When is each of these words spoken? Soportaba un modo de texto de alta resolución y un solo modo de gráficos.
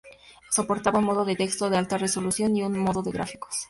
Soportaba 0.55 0.97
un 1.01 1.05
modo 1.09 1.23
de 1.25 1.35
texto 1.35 1.69
de 1.69 1.77
alta 1.77 1.95
resolución 1.99 2.55
y 2.57 2.63
un 2.63 2.73
solo 2.73 2.83
modo 2.85 3.03
de 3.03 3.11
gráficos. 3.11 3.53